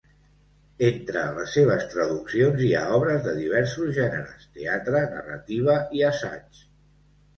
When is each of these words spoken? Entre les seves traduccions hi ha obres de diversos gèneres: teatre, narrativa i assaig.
Entre 0.85 1.25
les 1.33 1.51
seves 1.57 1.83
traduccions 1.91 2.63
hi 2.67 2.71
ha 2.79 2.83
obres 2.99 3.21
de 3.27 3.35
diversos 3.43 3.93
gèneres: 4.01 4.49
teatre, 4.57 5.03
narrativa 5.15 5.77
i 6.01 6.07
assaig. 6.13 6.65